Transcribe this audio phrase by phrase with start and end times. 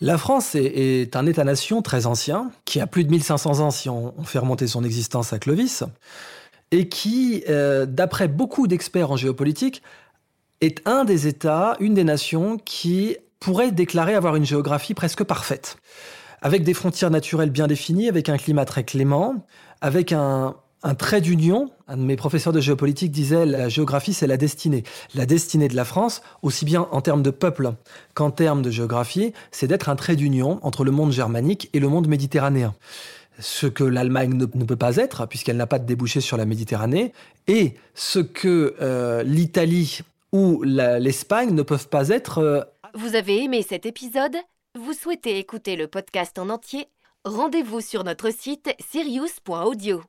[0.00, 4.14] La France est, un État-nation très ancien, qui a plus de 1500 ans si on,
[4.18, 5.84] on fait remonter son existence à Clovis,
[6.70, 9.82] et qui, euh, d'après beaucoup d'experts en géopolitique,
[10.60, 15.76] est un des États, une des nations qui pourrait déclarer avoir une géographie presque parfaite,
[16.42, 19.46] avec des frontières naturelles bien définies, avec un climat très clément,
[19.80, 21.70] avec un, un trait d'union.
[21.88, 24.84] Un de mes professeurs de géopolitique disait la géographie, c'est la destinée.
[25.14, 27.72] La destinée de la France, aussi bien en termes de peuple
[28.12, 31.88] qu'en termes de géographie, c'est d'être un trait d'union entre le monde germanique et le
[31.88, 32.74] monde méditerranéen.
[33.40, 37.12] Ce que l'Allemagne ne, peut pas être, puisqu'elle n'a pas de débouché sur la Méditerranée,
[37.48, 42.38] et ce que euh, l'Italie ou l'Espagne ne peuvent pas être.
[42.38, 42.62] Euh...
[42.94, 44.36] Vous avez aimé cet épisode?
[44.78, 46.86] Vous souhaitez écouter le podcast en entier?
[47.24, 50.02] Rendez-vous sur notre site sirius.audio.